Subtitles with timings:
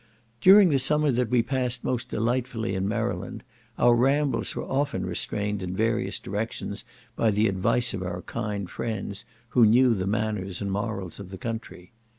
[0.41, 3.43] During the summer that we passed most delightfully in Maryland,
[3.77, 6.83] our rambles were often restrained in various directions
[7.15, 11.37] by the advice of our kind friends, who knew the manners and morals of the
[11.37, 11.91] country.